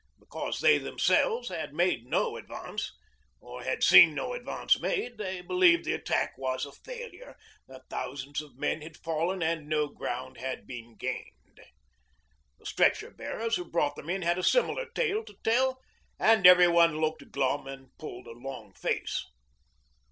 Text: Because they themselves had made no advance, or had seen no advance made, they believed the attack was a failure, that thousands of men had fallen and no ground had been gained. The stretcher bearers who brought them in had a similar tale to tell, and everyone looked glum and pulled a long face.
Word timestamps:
Because 0.19 0.61
they 0.61 0.79
themselves 0.79 1.49
had 1.49 1.75
made 1.75 2.07
no 2.07 2.35
advance, 2.35 2.91
or 3.39 3.61
had 3.61 3.83
seen 3.83 4.15
no 4.15 4.33
advance 4.33 4.79
made, 4.79 5.19
they 5.19 5.41
believed 5.41 5.85
the 5.85 5.93
attack 5.93 6.35
was 6.39 6.65
a 6.65 6.71
failure, 6.71 7.35
that 7.67 7.83
thousands 7.87 8.41
of 8.41 8.57
men 8.57 8.81
had 8.81 8.97
fallen 8.97 9.43
and 9.43 9.69
no 9.69 9.89
ground 9.89 10.39
had 10.39 10.65
been 10.65 10.95
gained. 10.95 11.59
The 12.57 12.65
stretcher 12.65 13.11
bearers 13.11 13.57
who 13.57 13.65
brought 13.69 13.95
them 13.95 14.09
in 14.09 14.23
had 14.23 14.39
a 14.39 14.43
similar 14.43 14.87
tale 14.95 15.23
to 15.23 15.35
tell, 15.43 15.79
and 16.17 16.47
everyone 16.47 16.97
looked 16.97 17.29
glum 17.31 17.67
and 17.67 17.95
pulled 17.99 18.25
a 18.25 18.31
long 18.31 18.73
face. 18.73 19.23